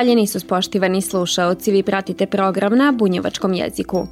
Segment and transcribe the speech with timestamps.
[0.00, 4.06] Hvaljeni su spoštivani slušaoci, vi pratite program na bunjevačkom jeziku.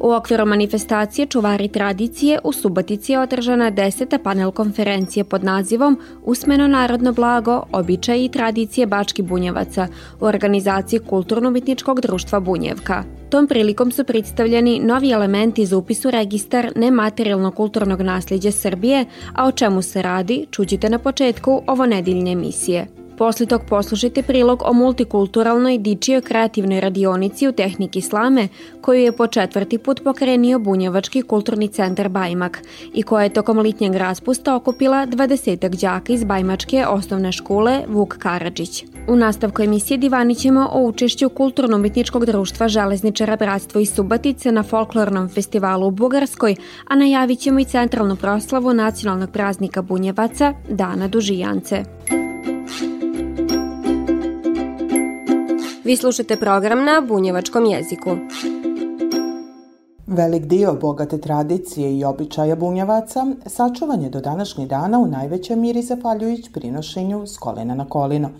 [0.00, 6.68] U okviru manifestacije Čuvari tradicije u Subotici je održana deseta panel konferencije pod nazivom Usmeno
[6.68, 9.88] narodno blago, običaji i tradicije Bački bunjevaca
[10.20, 13.04] u organizaciji Kulturno-umetničkog društva Bunjevka.
[13.30, 19.04] Tom prilikom su predstavljeni novi elementi za upis u registar nematerijalnog kulturnog nasljeđa Srbije,
[19.34, 23.03] a o čemu se radi, čuđite na početku ovo nedeljne emisije.
[23.18, 28.48] Posle tog poslušajte prilog o multikulturalnoj dičijoj kreativnoj radionici u tehniki slame
[28.80, 32.62] koju je po četvrti put pokrenio Bunjevački kulturni centar Bajmak
[32.94, 38.84] i koja je tokom litnjeg raspusta okupila 20 đaka iz Bajmačke osnovne škole Vuk Karadžić.
[39.08, 45.28] U nastavku emisije divani ćemo o učešću Kulturno-umetničkog društva Železničara Bratstvo i Subatice na folklornom
[45.28, 46.56] festivalu u Bugarskoj,
[46.88, 51.84] a najavit ćemo i centralnu proslavu nacionalnog praznika Bunjevaca, Dana Dužijance.
[55.84, 58.10] Vi slušate program na bunjevačkom jeziku.
[60.06, 65.82] Velik dio bogate tradicije i običaja bunjevaca sačuvan je do današnjih dana u najvećoj miri
[65.82, 68.30] zahvaljujući prinošenju s kolena na kolino.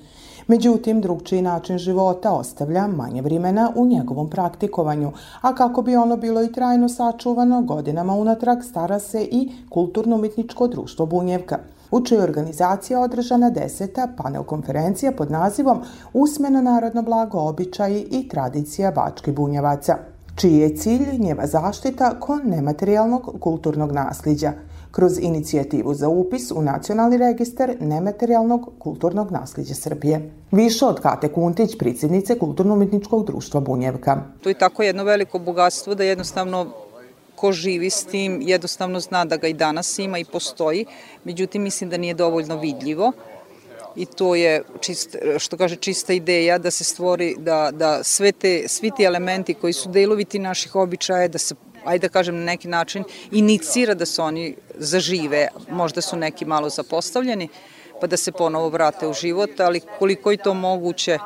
[0.47, 6.43] Međutim, drugčiji način života ostavlja manje vrimena u njegovom praktikovanju, a kako bi ono bilo
[6.43, 11.59] i trajno sačuvano, godinama unatrag stara se i Kulturno-umetničko društvo Bunjevka–
[11.95, 18.91] u čoj organizacija održana deseta panel konferencija pod nazivom Usmeno narodno blago običaji i tradicija
[18.91, 19.97] Bački bunjevaca,
[20.37, 24.53] čiji je cilj njeva zaštita kon nematerijalnog kulturnog nasljeđa
[24.91, 30.31] kroz inicijativu za upis u Nacionalni registar nematerijalnog kulturnog nasljeđa Srbije.
[30.51, 34.23] Više od Kate Kuntić, predsjednice Kulturno-umetničkog društva Bunjevka.
[34.41, 36.67] To je tako jedno veliko bogatstvo da jednostavno
[37.37, 40.87] ko živi s tim jednostavno zna da ga i danas ima i postoji,
[41.25, 43.13] međutim mislim da nije dovoljno vidljivo
[43.97, 48.65] i to je čist, što kaže čista ideja da se stvori da, da sve te,
[48.69, 52.69] svi ti elementi koji su deloviti naših običaja da se ajde da kažem na neki
[52.69, 57.49] način inicira da se oni zažive, možda su neki malo zapostavljeni,
[58.01, 61.19] pa da se ponovo vrate u život, ali koliko je to moguće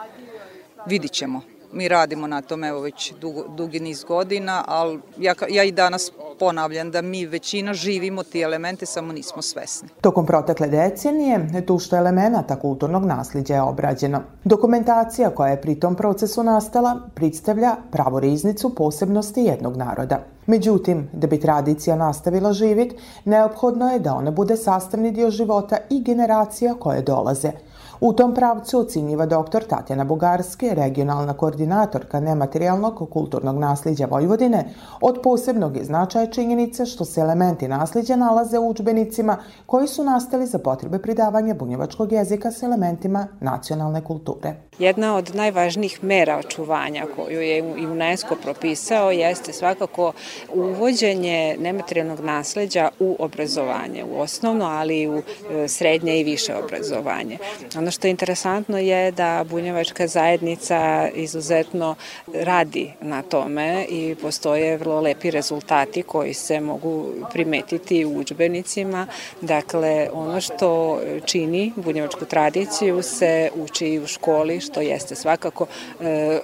[0.87, 1.43] vidit ćemo.
[1.73, 6.11] Mi radimo na tome evo već dugo, dugi niz godina, ali ja, ja i danas
[6.39, 9.89] ponavljam da mi većina živimo ti elemente, samo nismo svesni.
[10.01, 14.21] Tokom protekle decenije, tušto elemenata kulturnog nasljeđa je obrađeno.
[14.45, 20.19] Dokumentacija koja je pri tom procesu nastala predstavlja pravo riznicu posebnosti jednog naroda.
[20.47, 26.03] Međutim, da bi tradicija nastavila živit, neophodno je da ona bude sastavni dio života i
[26.03, 27.53] generacija koje dolaze–
[28.01, 29.65] U tom pravcu ocinjiva dr.
[29.69, 34.65] Tatjana Bugarski, regionalna koordinatorka nematerijalnog kulturnog nasljeđa Vojvodine,
[35.01, 39.37] od posebnog je značaja činjenice što se elementi nasljeđa nalaze u učbenicima
[39.67, 44.68] koji su nastali za potrebe pridavanja bunjevačkog jezika s elementima nacionalne kulture.
[44.79, 50.13] Jedna od najvažnijih mera očuvanja koju je UNESCO propisao jeste svakako
[50.55, 57.39] uvođenje nematerijalnog nasleđa u obrazovanje, u osnovno, ali i u e, srednje i više obrazovanje.
[57.77, 61.95] Ono što je interesantno je da bunjevačka zajednica izuzetno
[62.35, 69.07] radi na tome i postoje vrlo lepi rezultati koji se mogu primetiti u učbenicima.
[69.41, 75.67] Dakle, ono što čini bunjevačku tradiciju se uči i u školi, što jeste svakako
[76.01, 76.41] e,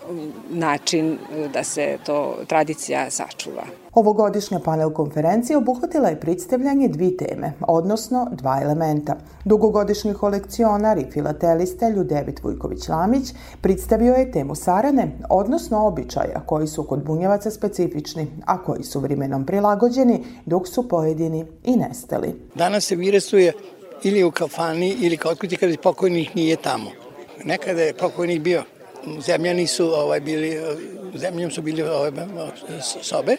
[0.51, 1.19] način
[1.53, 3.63] da se to tradicija sačuva.
[3.95, 9.17] Ovogodišnja panel konferencija obuhvatila je predstavljanje dvi teme, odnosno dva elementa.
[9.45, 17.05] Dugogodišnji kolekcionar i filatelista Ljudevit Vujković-Lamić predstavio je temu sarane, odnosno običaja koji su kod
[17.05, 22.35] bunjevaca specifični, a koji su vremenom prilagođeni dok su pojedini i nestali.
[22.55, 23.53] Danas se viresuje
[24.03, 27.04] ili u kafani ili kod kuti kada pokojnih nije tamo.
[27.45, 28.63] Nekada je pokojnih bio
[29.27, 30.61] zemljani su ovaj bili
[31.15, 32.11] zemljom su bili ovaj,
[33.03, 33.37] sobe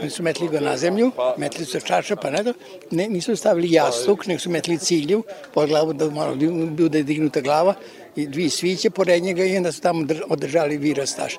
[0.00, 2.52] Oni su metli ga na zemlju, metli su čaša, pa ne,
[2.90, 5.22] ne nisu stavili jastuk, nego su metli cilju
[5.54, 6.36] pod glavu da malo
[6.70, 7.74] bude dignuta glava
[8.16, 11.38] i dvi sviće pored njega i onda su tamo održali virastaš.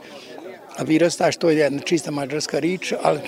[0.77, 3.19] A virastaš to je jedna čista mađarska rič, ali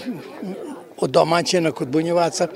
[1.02, 2.48] domaćena kod bunjevaca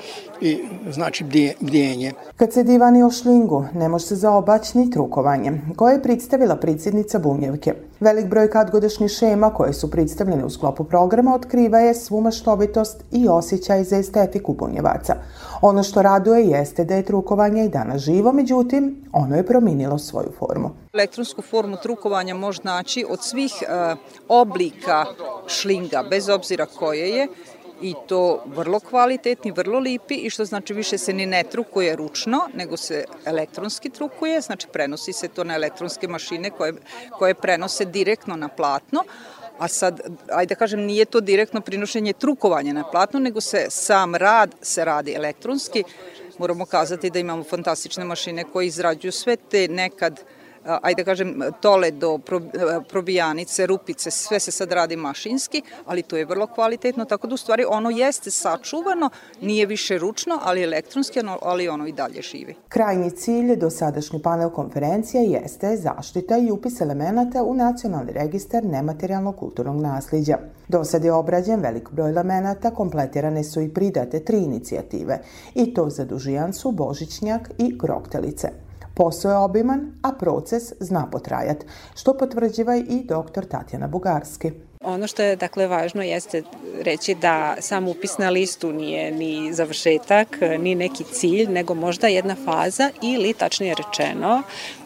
[0.41, 1.23] i znači
[1.59, 2.11] bdijenje.
[2.35, 7.19] Kad se divani o šlingu, ne može se zaobać ni trukovanje, koje je predstavila predsjednica
[7.19, 7.73] Bunjevke.
[7.99, 13.27] Velik broj kadgodišnjih šema koje su predstavljene u sklopu programa otkriva je svu maštovitost i
[13.27, 15.15] osjećaj za estetiku bunjevaca.
[15.61, 20.31] Ono što raduje jeste da je trukovanje i danas živo, međutim, ono je prominilo svoju
[20.39, 20.69] formu.
[20.93, 23.97] Elektronsku formu trukovanja može naći od svih uh,
[24.27, 25.05] oblika
[25.47, 27.27] šlinga, bez obzira koje je,
[27.81, 32.49] i to vrlo kvalitetni, vrlo lipi i što znači više se ni ne trukuje ručno,
[32.53, 36.73] nego se elektronski trukuje, znači prenosi se to na elektronske mašine koje,
[37.11, 39.03] koje prenose direktno na platno,
[39.59, 44.15] a sad, ajde da kažem, nije to direktno prinošenje trukovanja na platno, nego se sam
[44.15, 45.83] rad se radi elektronski.
[46.37, 51.41] Moramo kazati da imamo fantastične mašine koje izrađuju sve te nekad uh, ajde da kažem,
[51.61, 52.19] tole do
[52.89, 57.37] probijanice, rupice, sve se sad radi mašinski, ali to je vrlo kvalitetno, tako da u
[57.37, 59.09] stvari ono jeste sačuvano,
[59.41, 62.55] nije više ručno, ali elektronski, ali ono i dalje živi.
[62.69, 69.35] Krajnji cilj do sadašnji panel konferencije jeste zaštita i upis elemenata u Nacionalni registar nematerijalnog
[69.35, 70.37] kulturnog nasljeđa.
[70.67, 75.19] Do sad je obrađen velik broj elemenata, kompletirane su i pridate tri inicijative,
[75.55, 78.68] i to za Dužijancu, Božićnjak i Kroktelice.
[78.99, 81.65] Posao je obiman, a proces zna potrajati,
[81.95, 84.51] što potvrđiva i doktor Tatjana Bugarski.
[84.83, 86.43] Ono što je dakle važno jeste
[86.81, 90.27] reći da sam upis na listu nije ni završetak,
[90.59, 94.41] ni neki cilj, nego možda jedna faza ili tačnije rečeno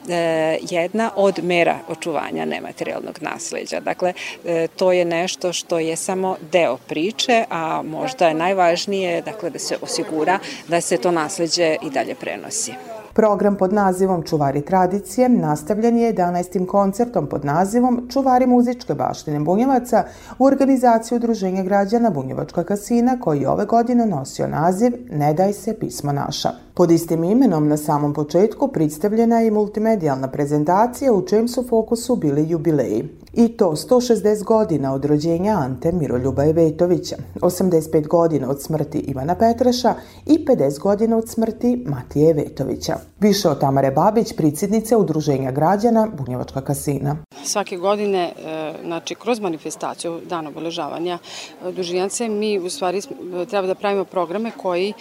[0.10, 3.80] e, jedna od mera očuvanja nematerijalnog nasleđa.
[3.80, 4.13] Dakle,
[4.45, 9.59] e, to je nešto što je samo deo priče, a možda je najvažnije dakle, da
[9.59, 12.74] se osigura da se to nasleđe i dalje prenosi.
[13.13, 16.65] Program pod nazivom Čuvari tradicije nastavljen je 11.
[16.65, 20.04] koncertom pod nazivom Čuvari muzičke baštine Bunjevaca
[20.39, 25.80] u organizaciji Udruženja građana Bunjevačka kasina koji je ove godine nosio naziv Ne daj se
[25.80, 26.50] pismo naša.
[26.75, 32.50] Pod istim imenom na samom početku predstavljena je multimedijalna prezentacija u čijem su fokusu bili
[32.50, 33.10] jubileji.
[33.34, 39.94] I to 160 godina od rođenja Ante Miroljuba Evetovića, 85 godina od smrti Ivana Petraša
[40.25, 42.96] i 50 godina od smrti Matije Evetovića.
[43.19, 47.16] Više od Tamare Babić, predsjednice Udruženja građana Bunjevačka kasina.
[47.44, 51.18] Svake godine, e, znači, kroz manifestaciju dan obeležavanja
[51.66, 54.94] e, dužijance, mi u stvari e, treba da pravimo programe koji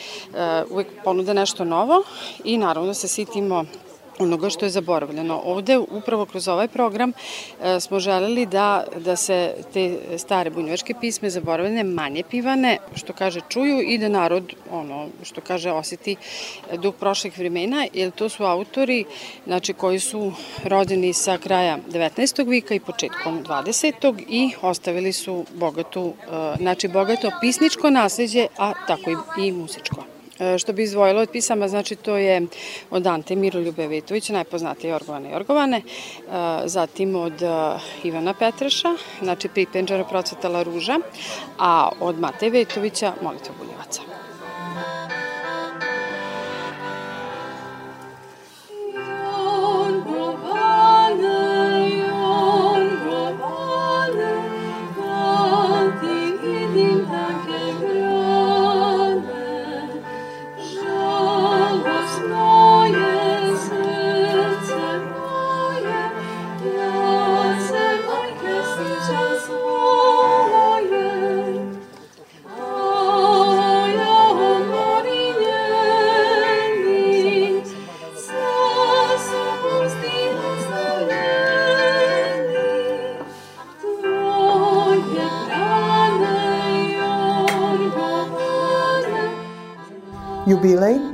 [0.70, 2.02] uvek ponude nešto novo
[2.44, 3.64] i naravno se sitimo
[4.18, 5.40] onoga što je zaboravljeno.
[5.44, 11.30] Ovde upravo kroz ovaj program e, smo želeli da, da se te stare bunjevačke pisme
[11.30, 16.16] zaboravljene manje pivane, što kaže čuju i da narod, ono, što kaže oseti
[16.72, 19.04] duh prošlih vremena, jer to su autori
[19.46, 20.32] znači, koji su
[20.64, 22.48] rodeni sa kraja 19.
[22.48, 24.24] vika i početkom 20.
[24.28, 30.11] i ostavili su bogatu, e, znači bogato pisničko nasledđe, a tako i, i muzičko.
[30.38, 32.46] E, što bi izvojilo od pisama, znači to je
[32.90, 35.82] od Ante Miroljube Vitovića, najpoznatije Jorgovane Jorgovane, e,
[36.64, 37.46] zatim od e,
[38.04, 40.98] Ivana Petreša, znači Pripenđara procvetala ruža,
[41.58, 44.11] a od Mateje Vetovića Molitva Buljevaca.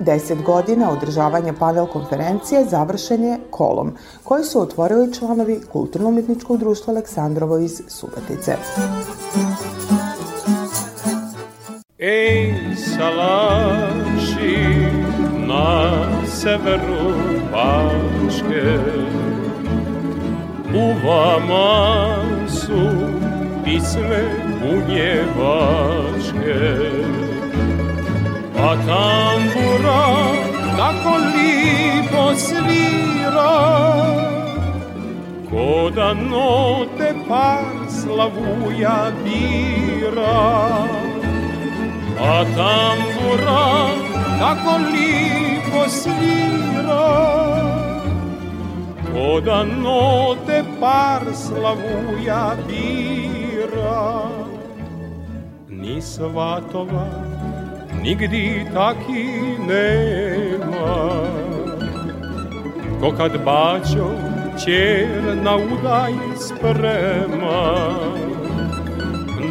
[0.08, 3.92] 10 godina održavanja panel konferencije završen je kolom,
[4.24, 8.56] koji su otvorili članovi Kulturno-umjetničkog društva Aleksandrovo iz Subotice.
[11.98, 12.54] Ej,
[12.96, 14.56] salaši
[15.46, 17.12] na severu
[17.52, 18.78] Bačke,
[20.74, 22.16] u vama
[22.48, 22.80] su
[23.64, 24.24] pisme
[24.60, 25.38] bunjevačke.
[28.68, 30.00] A tambura
[30.76, 33.52] tako lipo svira.
[35.48, 40.36] Ko da note par slavuja bira.
[42.32, 43.64] A tambura
[44.40, 47.08] tako lipo svira.
[49.08, 54.28] Ko da note par slavuja bira.
[55.68, 57.27] Ni svatova,
[58.08, 59.24] nigdi taki
[59.68, 61.24] nema.
[63.00, 64.10] Ko kad baćo
[64.64, 67.94] čer na udaj sprema,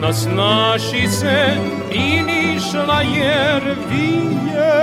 [0.02, 1.48] nasnaši se
[1.94, 4.74] i nišla jer vije,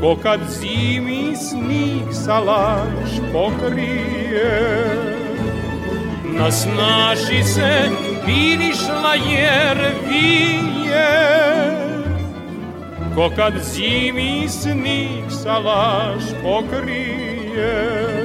[0.00, 4.70] ko kad zimi snig salaš pokrije.
[6.24, 11.30] Nasnaši se vinišla jer vije,
[13.14, 18.20] ko kad zimi snig salaš pokrije.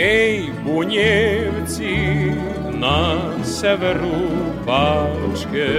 [0.00, 1.96] Ej, bunjevci
[2.78, 5.72] na severu Bačke,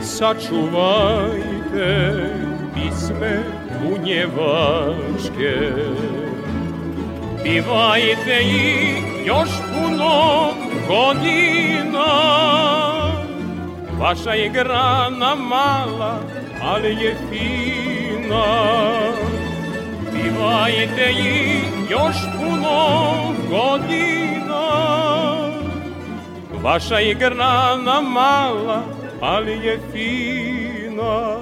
[0.00, 1.90] sačuvajte
[2.74, 3.42] pisme
[3.82, 5.54] bunjevačke.
[7.42, 10.50] Pivajte ih još puno
[10.88, 12.10] godina,
[13.98, 16.20] vaša je grana mala,
[16.62, 18.46] ali je fina.
[20.12, 23.16] Pivajte ih još puno
[23.50, 24.85] godina
[26.62, 28.82] Vaša je grana mala,
[29.20, 31.36] ali je fina.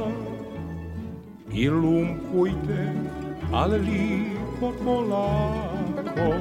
[1.52, 2.92] I lumpujte,
[3.52, 6.34] ali lipo polako.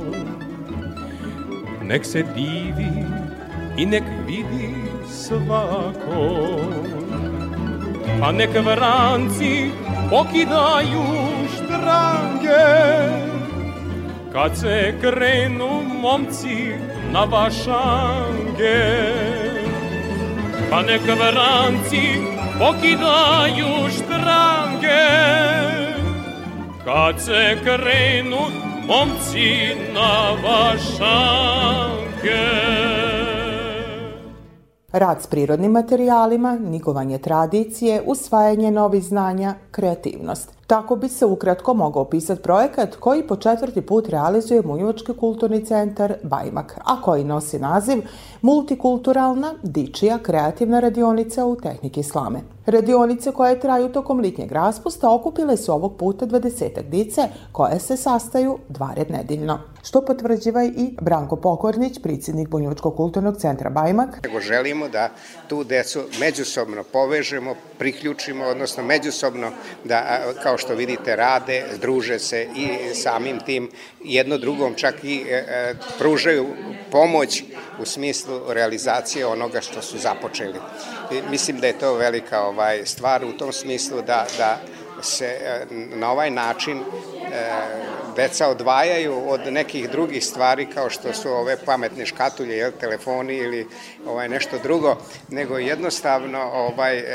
[1.84, 3.06] Nek se divi
[3.78, 4.70] i nek vidi
[5.10, 6.60] svako.
[8.20, 9.72] Pa nek vranci
[10.10, 11.04] pokidaju
[11.56, 12.66] štrange.
[14.34, 16.74] Kad se krenu momci
[17.14, 18.82] na vašange
[20.70, 22.06] Pa nek vranci
[22.60, 25.06] pokidaju štrange.
[26.86, 28.44] Kad se krenu
[28.88, 31.34] momci na vašange
[34.92, 40.53] Rad s prirodnim materijalima, nigovanje tradicije, usvajanje novih znanja, kreativnost.
[40.68, 46.14] Tako bi se ukratko mogao opisati projekat koji po četvrti put realizuje Munjevački kulturni centar
[46.24, 48.04] Bajmak, a koji nosi naziv
[48.42, 52.53] Multikulturalna, dičija, kreativna radionica u tehniki slame.
[52.66, 58.58] Radionice koje traju tokom litnjeg raspusta okupile su ovog puta 20 dice koje se sastaju
[58.70, 59.60] dvared nedeljno.
[59.84, 64.24] Što potvrđiva i Branko Pokornić, predsjednik Bunjevačkog kulturnog centra Bajmak.
[64.24, 65.10] Nego želimo da
[65.48, 69.52] tu decu međusobno povežemo, priključimo, odnosno međusobno
[69.84, 73.70] da, kao što vidite, rade, druže se i samim tim
[74.04, 76.46] jedno drugom čak i e, e, pružaju
[76.92, 77.44] pomoć
[77.82, 80.60] u smislu realizacije onoga što su započeli.
[81.30, 84.60] Mislim da je to velika ovaj stvar u tom smislu da, da
[85.02, 86.84] se e, na ovaj način e,
[88.16, 93.68] deca odvajaju od nekih drugih stvari kao što su ove pametne škatulje, jel, telefoni ili
[94.06, 94.98] ovaj nešto drugo,
[95.30, 97.06] nego jednostavno ovaj e,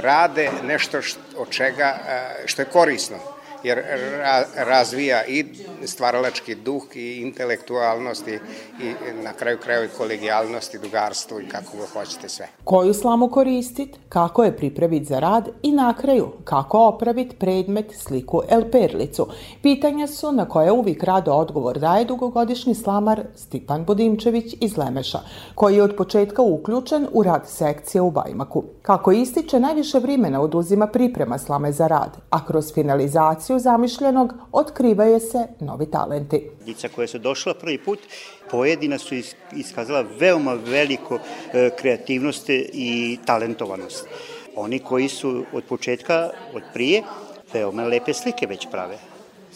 [0.00, 1.98] rade nešto što, od čega
[2.46, 3.82] što je korisno jer
[4.18, 5.44] ra, razvija i
[5.84, 8.34] stvaralački duh i intelektualnost i,
[8.82, 12.48] i na kraju kraju i kolegijalnost i dugarstvo i kako god hoćete sve.
[12.64, 18.42] Koju slamu koristit, kako je pripraviti za rad i na kraju kako opraviti predmet, sliku
[18.48, 19.26] el perlicu.
[19.62, 25.18] Pitanja su na koje uvijek rado odgovor daje dugogodišnji slamar Stipan Budimčević iz Lemeša,
[25.54, 28.64] koji je od početka uključen u rad sekcije u Bajmaku.
[28.82, 35.20] Kako ističe, najviše vrimena oduzima priprema slame za rad, a kroz finalizaciju realizaciju zamišljenog otkrivaju
[35.20, 36.50] se novi talenti.
[36.66, 37.98] Dica koja su došla prvi put,
[38.50, 39.14] pojedina su
[39.56, 44.06] iskazala veoma veliko e, kreativnost i talentovanost.
[44.56, 47.02] Oni koji su od početka, od prije,
[47.52, 48.98] veoma lepe slike već prave.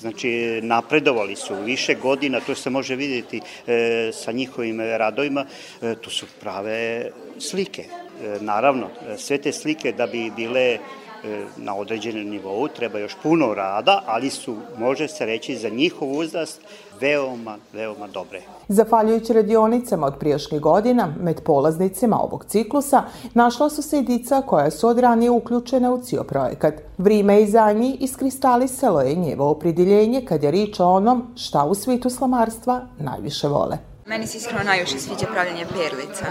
[0.01, 5.45] Znači, napredovali su više godina, to se može vidjeti e, sa njihovim radovima,
[5.83, 7.83] e, to su prave slike.
[7.83, 11.12] E, naravno, sve te slike da bi bile E,
[11.57, 16.61] na određenom nivou, treba još puno rada, ali su, može se reći, za njihov uzrast
[17.01, 18.43] veoma, veoma dobre.
[18.69, 23.03] Zafaljujući radionicama od prijašnjih godina, med polaznicima ovog ciklusa,
[23.35, 26.75] našla su se i dica koja su od ranije uključena u cio projekat.
[26.99, 31.75] Vrime i za njih iskristalisalo je njevo opridiljenje kad je rič o onom šta u
[31.75, 33.79] svitu slamarstva najviše vole.
[34.07, 36.27] Meni se iskreno najviše sviđa pravljanje perlica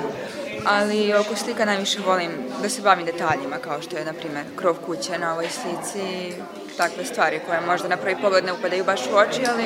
[0.66, 4.76] ali oko slika najviše volim da se bavim detaljima, kao što je, na primjer, krov
[4.86, 6.34] kuće na ovoj slici,
[6.78, 9.64] takve stvari koje možda na prvi pogled ne upadaju baš u oči, ali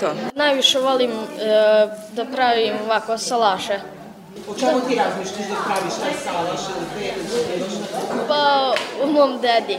[0.00, 0.14] to.
[0.34, 1.16] Najviše volim e,
[2.12, 3.80] da pravim ovako salaše
[4.48, 7.12] O čemu ti razmišljaš da praviš taj salaš ili
[8.28, 9.78] Pa, o mom dedi.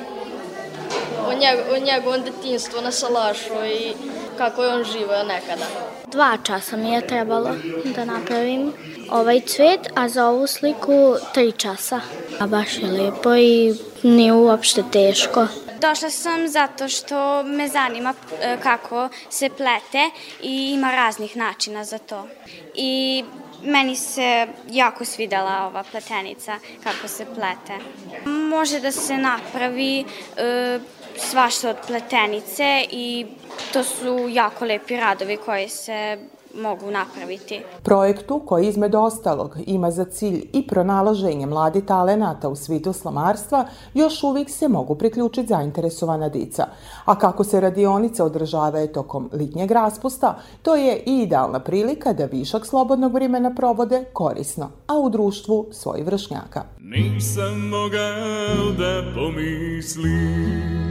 [1.27, 3.93] O, njeg, o njegovom detinstvu na salašu i
[4.37, 5.65] kako je on živeo nekada.
[6.11, 7.49] Dva časa mi je trebalo
[7.95, 8.73] da napravim
[9.09, 11.99] ovaj cvet, a za ovu sliku tri časa.
[12.39, 15.47] A baš je lepo i nije uopšte teško.
[15.81, 20.09] Došla sam zato što me zanima e, kako se plete
[20.41, 22.27] i ima raznih načina za to.
[22.75, 23.23] I
[23.63, 27.83] meni se jako svidela ova pletenica kako se plete.
[28.25, 30.05] Može da se napravi
[30.37, 30.79] e,
[31.17, 33.25] svašta od pletenice i
[33.73, 36.17] to su jako lepi radovi koji se
[36.55, 37.61] mogu napraviti.
[37.83, 44.23] Projektu koji između ostalog ima za cilj i pronalaženje mladi talenata u svitu slamarstva, još
[44.23, 46.67] uvijek se mogu priključiti zainteresovana dica.
[47.05, 52.65] A kako se radionice održavaju tokom litnjeg raspusta, to je i idealna prilika da višak
[52.65, 56.63] slobodnog vremena provode korisno, a u društvu svojih vršnjaka.
[56.79, 60.81] Nisam mogao da pomislim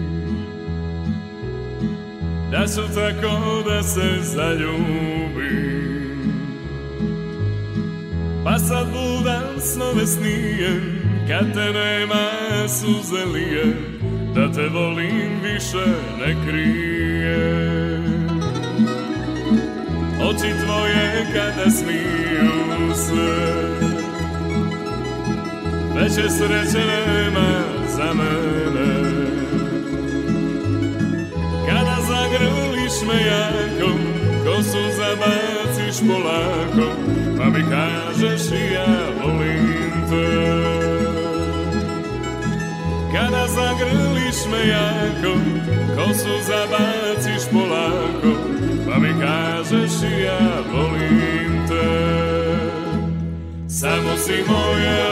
[2.50, 5.80] da su tako da se zaljubim.
[8.44, 12.28] Pa sad budan snove snijem kad te nema
[12.68, 13.64] suze lije
[14.34, 15.86] Da te volim više
[16.20, 18.04] ne krijem
[20.28, 23.54] Oči tvoje kada smiju se
[25.94, 27.60] Veće sreće nema
[27.96, 29.09] za mene
[32.10, 33.90] zagrliš me jako,
[34.44, 36.86] kosu zabaciš polako,
[37.38, 40.26] pa mi kažeš i ja volim te.
[43.12, 45.32] Kada zagrliš me jako,
[45.96, 48.32] kosu zabaciš polako,
[48.86, 52.10] pa mi kažeš i ja volim te.
[53.68, 55.10] Samo si moja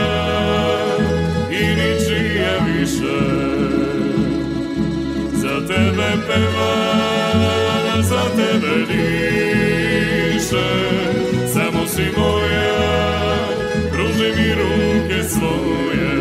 [1.50, 3.37] i ničija više,
[5.68, 6.74] tebe peva,
[8.02, 10.68] za tebe diše,
[11.52, 12.72] samo si moja,
[13.92, 16.12] pruži mi ruke svoje,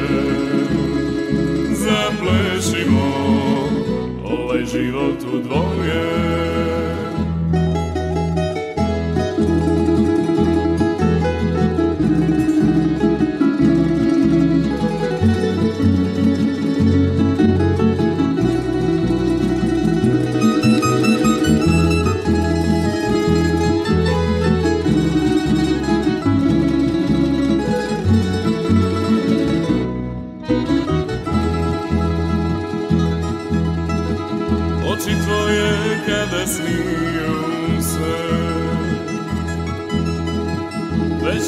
[1.72, 3.10] zaplešimo
[4.24, 6.87] ovaj život u dvoje.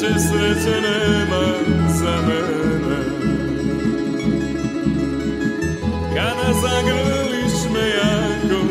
[0.02, 1.42] Veće sreće nema
[1.88, 3.00] za mene
[6.14, 8.62] Kada zagrliš me jako,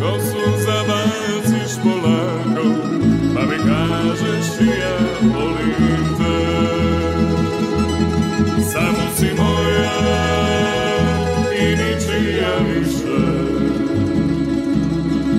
[0.00, 2.68] kosu zabaciš polako
[3.34, 6.36] Pa mi kažeš i ja volim te
[8.72, 9.92] Samo si moja
[11.60, 13.22] i ničija više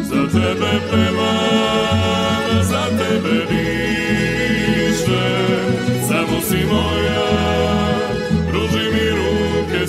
[0.03, 3.62] Za tebe pevam, za tebe si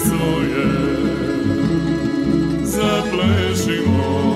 [0.06, 0.66] svoje,
[2.62, 4.34] zaplešimo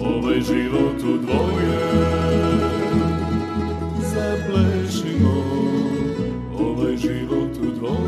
[0.00, 1.84] ovaj život u dvoje.
[4.14, 5.34] Zaplešimo
[6.58, 8.04] ovaj život u dvoje.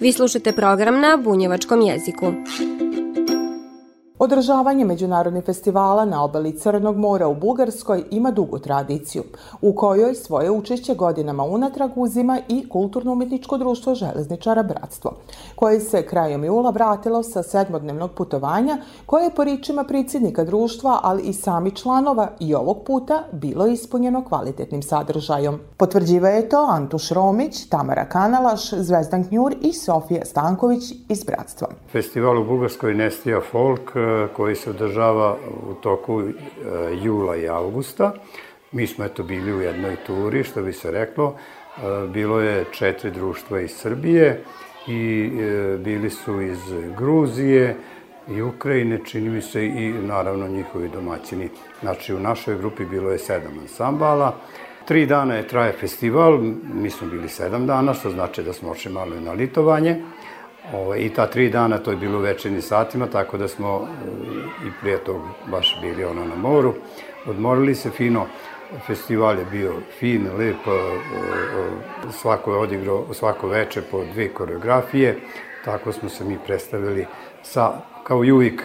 [0.00, 2.32] Vi slušate program na bunjevačkom jeziku.
[4.22, 9.22] Održavanje međunarodnih festivala na obali Crnog mora u Bugarskoj ima dugu tradiciju,
[9.60, 15.12] u kojoj svoje učešće godinama unatrag uzima i Kulturno-umetničko društvo Železničara Bratstvo,
[15.54, 21.22] koje se krajem jula vratilo sa sedmodnevnog putovanja, koje je po ričima predsjednika društva, ali
[21.22, 25.60] i sami članova i ovog puta bilo ispunjeno kvalitetnim sadržajom.
[25.76, 31.68] Potvrđiva je to Antuš Romić, Tamara Kanalaš, Zvezdan Knjur i Sofija Stanković iz Bratstva.
[31.92, 33.90] Festival u Bugarskoj Nestija Folk
[34.32, 35.36] koji se održava
[35.70, 36.32] u toku e,
[37.02, 38.12] jula i augusta.
[38.72, 41.34] Mi smo eto bili u jednoj turi, što bi se reklo.
[41.36, 44.44] E, bilo je četiri društva iz Srbije
[44.86, 45.30] i
[45.78, 46.58] bili su iz
[46.98, 47.76] Gruzije
[48.28, 51.48] i Ukrajine, čini mi se, i naravno njihovi domaćini.
[51.80, 54.34] Znači, u našoj grupi bilo je sedam ansambala.
[54.84, 56.38] Tri dana je traje festival,
[56.74, 60.02] mi smo bili sedam dana, što znači da smo ošli malo na litovanje
[60.74, 63.88] Ovaj, I ta tri dana to je bilo u večernim satima, tako da smo
[64.66, 66.74] i prije tog baš bili ono na moru.
[67.26, 68.26] Odmorili se fino,
[68.86, 70.56] festival je bio fin, lep,
[72.12, 75.18] svako je odigrao svako veče po dve koreografije,
[75.64, 77.06] tako smo se mi predstavili
[77.42, 77.72] sa,
[78.04, 78.62] kao i uvijek,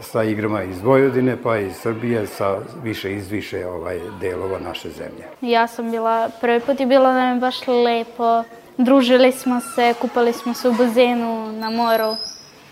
[0.00, 5.24] sa igrama iz Vojvodine pa iz Srbije sa više izviše ovaj delova naše zemlje.
[5.40, 8.44] Ja sam bila, prvi put je bilo nam je baš lepo.
[8.78, 12.16] Družili smo se, kupali smo se u bazenu, na moru.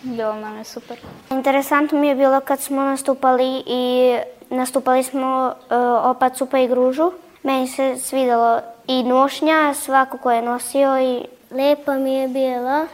[0.03, 0.99] Bilo nam je super.
[1.31, 4.17] Interesantno mi je bilo kad smo nastupali i
[4.51, 5.77] nastupali smo uh,
[6.11, 7.13] opat supa i gružu.
[7.43, 12.87] Meni se svidelo i nošnja, svako ko je nosio i lepo mi je bilo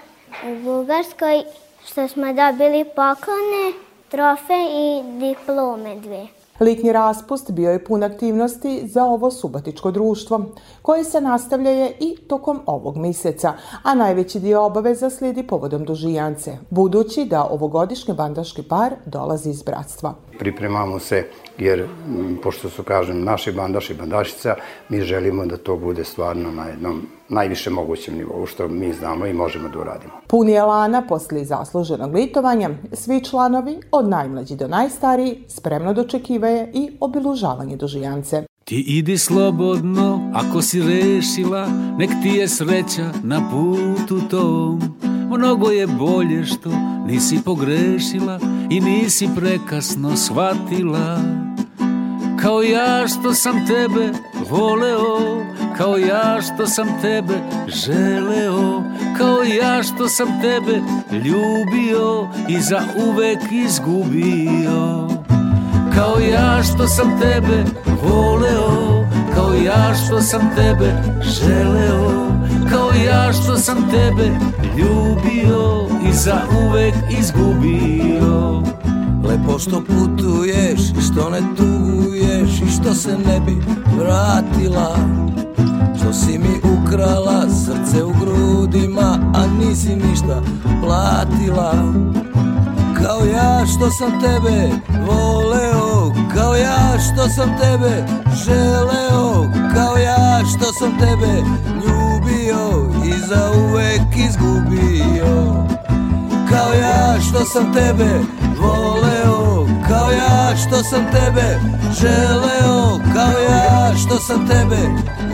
[0.45, 1.43] u Bugarskoj
[1.87, 3.73] što smo dobili poklone
[4.09, 6.42] trofe i diplome dve.
[6.63, 10.45] Litnji raspust bio je pun aktivnosti za ovo subatičko društvo,
[10.83, 17.25] koje se nastavljaje i tokom ovog meseca, a najveći dio obaveza slijedi povodom dužijance, budući
[17.25, 20.15] da ovogodišnji bandaški par dolazi iz bratstva.
[20.39, 21.27] Pripremamo se
[21.59, 21.89] jer,
[22.43, 24.55] pošto su, kažem, naši bandaši i bandašica,
[24.89, 29.33] mi želimo da to bude stvarno na jednom najviše mogućem nivou, što mi znamo i
[29.33, 30.13] možemo da uradimo.
[30.27, 37.77] Puni elana posle zasluženog litovanja, svi članovi, od najmlađi do najstariji, spremno dočekivaje i obilužavanje
[37.77, 38.43] dužijance.
[38.65, 41.69] Ti idi slobodno, ako si rešila,
[41.99, 44.81] nek ti je sreća na putu tom.
[45.31, 46.71] Mnogo je bolje što
[47.07, 48.39] nisi pogrešila
[48.71, 51.19] i nisi prekasno shvatila.
[52.43, 54.11] Kao ja što sam tebe
[54.51, 55.45] voleo,
[55.77, 57.35] kao ja što sam tebe
[57.67, 58.83] želeo,
[59.19, 60.81] kao ja što sam tebe
[61.13, 65.09] ljubio i za uvek izgubio.
[65.95, 67.65] Kao ja što sam tebe
[68.03, 72.29] voleo, kao ja što sam tebe želeo,
[72.71, 74.31] kao ja što sam tebe
[74.79, 78.63] ljubio i za uvek izgubio.
[79.25, 83.57] Lepo što putuješ i što ne tuguješ i što se ne bi
[83.99, 84.97] vratila.
[85.99, 90.43] Što si mi ukrala srce u grudima, a nisi ništa
[90.83, 91.73] platila.
[93.03, 94.71] Kao ja što sam tebe
[95.07, 98.07] voleo, kao ja što sam tebe
[98.45, 99.33] želeo
[99.75, 101.43] Kao ja što sam tebe
[101.75, 105.67] ljubio i za uvek izgubio
[106.53, 108.21] Kao ja što sam tebe
[108.59, 111.61] voleo Kao ja što sam tebe
[112.01, 114.79] želeo Kao ja što sam tebe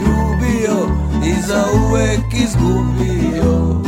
[0.01, 0.89] ljubio
[1.27, 3.88] I za uvek izgubio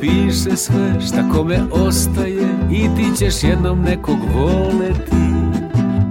[0.00, 5.30] piše sve šta kome ostaje I ti ćeš jednom nekog voleti.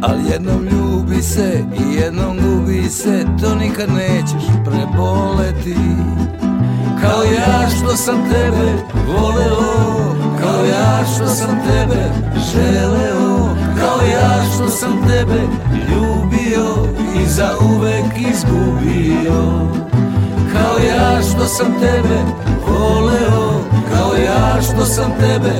[0.01, 5.75] Al jednom ljubi se i jednom gubi se To nikad nećeš preboleti.
[7.01, 8.73] Kao ja što sam tebe
[9.07, 12.11] voleo Kao ja što sam tebe
[12.53, 15.41] želeo Kao ja što sam tebe
[15.89, 16.89] ljubio
[17.21, 19.67] I za uvek izgubio.
[20.53, 22.19] Kao ja što sam tebe
[22.67, 25.53] voleo Kao ja što sam tebe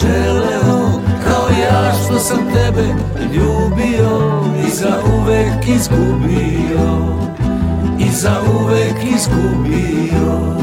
[0.00, 2.86] želeo Kao ja što sam tebe
[3.34, 7.14] ljubio I za uvek izgubio
[7.98, 10.54] I za uvek izgubio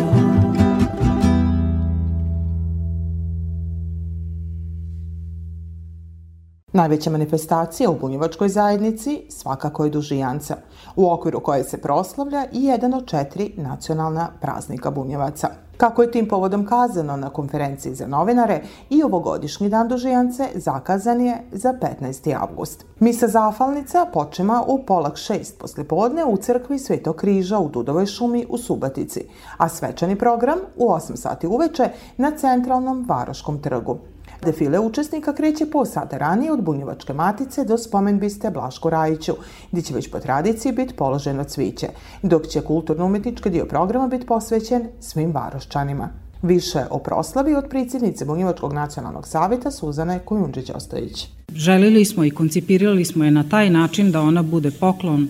[6.73, 10.55] Najveća manifestacija u bunjevačkoj zajednici svakako je Dužijanca,
[10.95, 15.49] u okviru koje se proslavlja i jedan od četiri nacionalna praznika bunjevaca.
[15.77, 21.38] Kako je tim povodom kazano na konferenciji za novinare, i ovogodišnji dan Dužijance zakazan je
[21.51, 22.36] za 15.
[22.41, 22.86] avgust.
[22.99, 28.57] Misa zafalnica počema u polak šest poslijepodne u crkvi Svetog križa u Dudovoj šumi u
[28.57, 29.25] Subatici,
[29.57, 33.97] a svečani program u 8 sati uveče na centralnom Varoškom trgu.
[34.45, 39.34] Defile učesnika kreće po sata ranije od Bunjevačke matice do spomen biste Blašku Rajiću,
[39.71, 41.88] gdje će već po tradiciji biti položeno cviće,
[42.21, 46.10] dok će kulturno-umetnički dio programa biti posvećen svim varoščanima.
[46.41, 51.25] Više o proslavi od predsjednice Bunjevačkog nacionalnog savjeta Suzane Kojundžić-Ostojić.
[51.56, 55.27] Želili smo i koncipirali smo je na taj način da ona bude poklon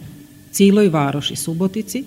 [0.52, 2.04] ciloj varoši Subotici,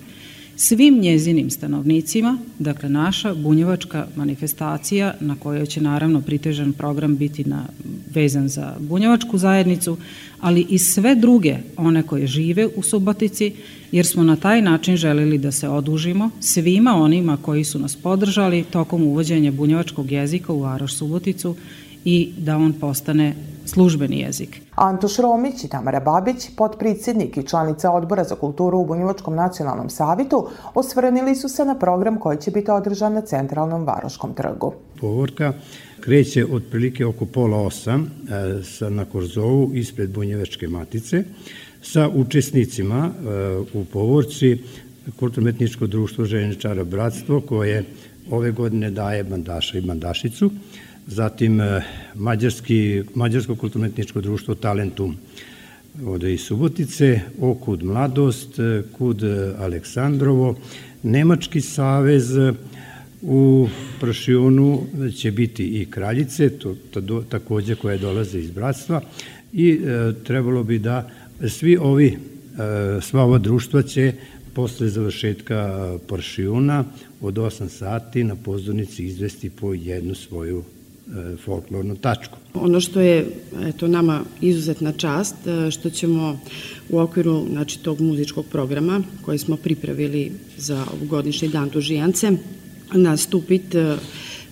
[0.55, 7.65] svim njezinim stanovnicima, dakle naša bunjevačka manifestacija na kojoj će naravno pritežan program biti na
[8.13, 9.97] vezan za bunjevačku zajednicu,
[10.39, 13.53] ali i sve druge, one koje žive u Subotici,
[13.91, 18.63] jer smo na taj način želeli da se odužimo svima onima koji su nas podržali
[18.63, 21.55] tokom uvođenja bunjevačkog jezika u Varoš Suboticu
[22.05, 23.35] i da on postane
[23.65, 24.61] službeni jezik.
[24.75, 30.47] Antoš Romić i Tamara Babić, potpredsednik i članica Odbora za kulturu u Bunjevačkom nacionalnom savitu,
[30.73, 34.73] osvrnili su se na program koji će biti održan na centralnom Varoškom trgu.
[35.01, 35.53] Povorka
[35.99, 41.23] kreće otprilike oko pola osam e, sa, na Korzovu ispred Bunjevačke matice
[41.81, 43.29] sa učesnicima e,
[43.73, 44.57] u Povorci
[45.19, 47.83] kulturno-etničko društvo Željeničara Bratstvo koje
[48.31, 50.51] ove godine daje bandaša i bandašicu
[51.07, 51.81] zatim e,
[52.15, 55.17] Mađarski, Mađarsko kulturno-etničko društvo Talentum
[56.05, 59.23] ovde iz Subotice, Okud Mladost, e, Kud
[59.59, 60.55] Aleksandrovo,
[61.03, 62.31] Nemački savez,
[63.21, 63.67] u
[63.99, 64.83] Prošionu
[65.15, 69.01] će biti i kraljice, to, to takođe koje dolaze iz bratstva
[69.53, 71.09] i e, trebalo bi da
[71.47, 72.17] svi ovi, e,
[73.01, 74.13] sva ova društva će
[74.53, 76.85] posle završetka Poršijuna
[77.21, 80.74] od 8 sati na pozornici izvesti po jednu svoju E,
[81.45, 82.37] folklornu tačku.
[82.53, 83.27] Ono što je
[83.63, 86.39] eto, nama izuzetna čast, e, što ćemo
[86.89, 92.31] u okviru znači, tog muzičkog programa koji smo pripravili za ovogodišnji dan Dužijance
[92.93, 93.95] nastupiti e,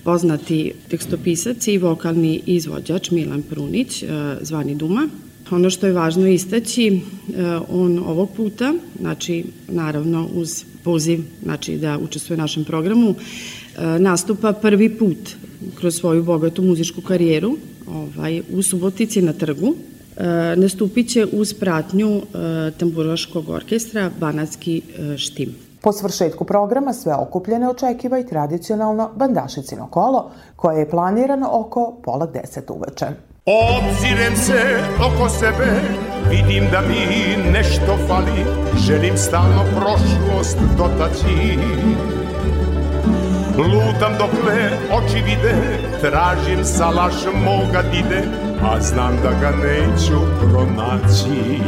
[0.04, 4.04] poznati tekstopisac i vokalni izvođač Milan Prunić,
[4.42, 5.08] zvani Duma.
[5.52, 7.02] Ono što je važno istaći,
[7.70, 13.16] on ovog puta, znači naravno uz poziv znači, da učestvuje u našem programu,
[14.00, 15.36] nastupa prvi put
[15.80, 17.58] kroz svoju bogatu muzičku karijeru
[17.88, 19.76] ovaj, u Subotici na trgu.
[20.18, 22.22] E, nastupit će uz pratnju e,
[22.72, 25.56] tamburaškog orkestra Banatski e, štim.
[25.82, 32.26] Po svršetku programa sve okupljene očekiva i tradicionalno bandašicino kolo, koje je planirano oko pola
[32.26, 33.06] deset uveče.
[33.46, 35.82] Obzirem se oko sebe,
[36.30, 38.46] vidim da mi nešto fali,
[38.88, 41.58] želim stalno prošlost dotaći.
[43.58, 45.54] Lutam dokle oči vide,
[46.02, 47.14] tražim salaš
[47.46, 48.24] moga dide,
[48.64, 51.62] a znam da ga neću pronaći.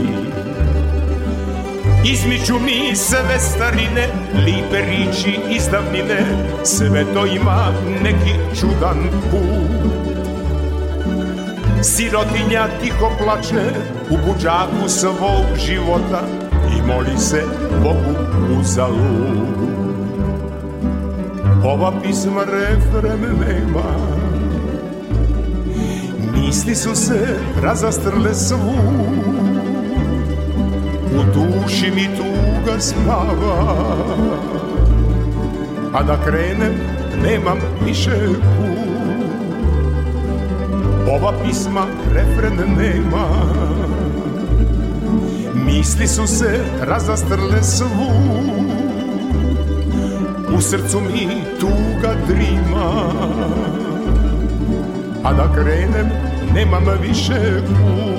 [2.06, 4.08] Izmiču mi sve starine,
[4.46, 6.26] lipe riči iz davnine,
[6.64, 7.68] sve to ima
[8.04, 8.98] neki čudan
[9.32, 9.92] put.
[11.84, 13.74] Sirotinja tiho plače
[14.10, 16.22] u buđaku svog života
[16.78, 17.44] i moli se
[17.84, 18.16] Bogu
[18.60, 19.85] uzalud.
[21.66, 23.90] Ova pisma refren nema.
[26.34, 28.76] Misli su se razastrle svu.
[31.12, 33.78] U duši mi tuga spava.
[35.94, 36.74] A da krenem
[37.24, 38.86] nemam više put.
[41.16, 43.28] Ova pisma refren nema.
[45.66, 48.55] Misli su se razastrle svu
[50.58, 51.28] u srcu mi
[51.60, 53.12] tuga drima.
[55.24, 56.10] A da krenem
[56.54, 58.15] nemam više put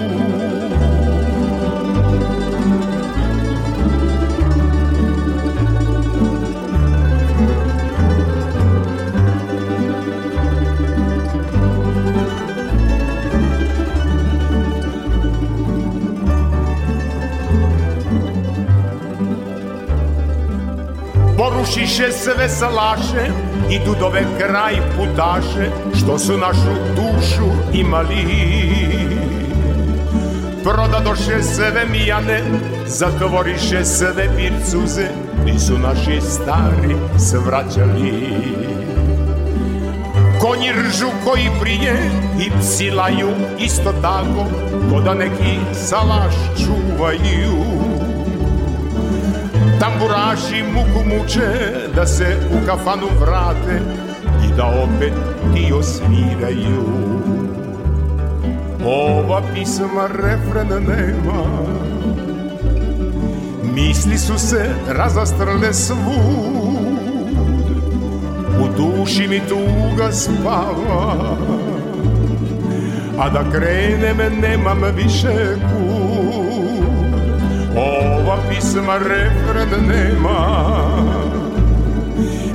[21.36, 23.30] Porušiše sve salaše
[23.70, 28.26] i dudove kraj putaše što su našu dušu imali.
[30.64, 32.40] Prodadoše sve mijane,
[32.86, 35.08] zatvoriše sve pircuze,
[35.44, 38.12] nisu naši stari svraćali.
[40.40, 44.46] Konji ržu koji prije i psi laju isto tako,
[44.90, 47.95] ko da neki salaš čuvaju.
[49.80, 51.50] Tamburaši muku muče
[51.94, 53.80] da se u kafanu vrate
[54.44, 55.12] i da opet
[55.54, 56.84] ti osviraju.
[58.84, 61.42] Ova pisma refrena nema,
[63.74, 65.96] misli su se razastrle svud,
[68.60, 71.36] u duši mi tuga spava,
[73.18, 75.75] a da krenem nemam više kud.
[78.76, 80.38] Ova pisma refren nema.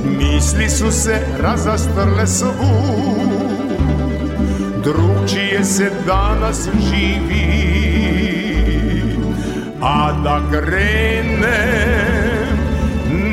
[0.04, 2.52] Misli su se razastrle svud
[4.84, 7.52] Drugčije se danas živi.
[9.80, 11.42] A da krenem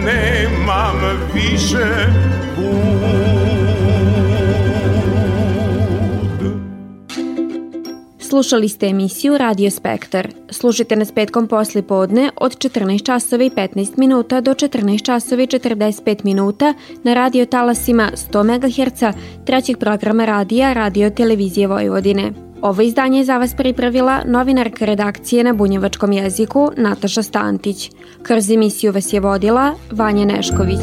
[0.06, 0.99] Nemam
[1.34, 1.88] više
[2.56, 3.28] put
[8.29, 10.27] Slušali ste emisiju Radio Spektar.
[10.49, 15.47] Slušajte nas petkom posli podne od 14 časova i 15 minuta do 14 časova i
[15.47, 22.31] 45 minuta na radio talasima 100 MHz trećeg programa radija Radio Televizije Vojvodine.
[22.61, 27.91] Ovo izdanje je za vas pripravila novinarka redakcije na bunjevačkom jeziku Nataša Stantić.
[28.23, 30.79] Kroz emisiju vas je vodila Vanja Nešković.